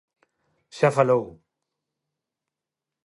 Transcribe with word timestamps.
Xa 0.77 0.89
falou. 0.97 1.25